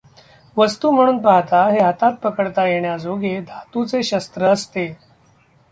[0.57, 4.87] वस्तू म्हणून पाहता, हे हातात पकडता येण्याजोगे धातूचे शस्त्र असते.